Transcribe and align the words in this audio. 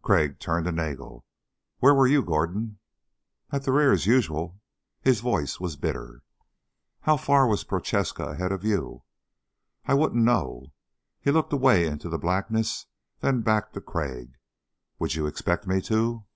Crag 0.00 0.38
turned 0.38 0.66
to 0.66 0.70
Nagel. 0.70 1.26
"Where 1.80 1.92
were 1.92 2.06
you, 2.06 2.22
Gordon?" 2.22 2.78
"At 3.50 3.64
the 3.64 3.72
rear, 3.72 3.90
as 3.90 4.06
usual." 4.06 4.60
His 5.00 5.18
voice 5.20 5.58
was 5.58 5.74
bitter. 5.74 6.22
"How 7.00 7.16
far 7.16 7.48
was 7.48 7.64
Prochaska 7.64 8.26
ahead 8.26 8.52
of 8.52 8.62
you?" 8.62 9.02
"I 9.84 9.94
wouldn't 9.94 10.22
know." 10.22 10.66
He 11.20 11.32
looked 11.32 11.52
away 11.52 11.84
into 11.86 12.08
the 12.08 12.16
blackness, 12.16 12.86
then 13.22 13.40
back 13.42 13.72
to 13.72 13.80
Crag. 13.80 14.38
"Would 15.00 15.16
you 15.16 15.26
expect 15.26 15.66
me 15.66 15.80
to?" 15.80 16.26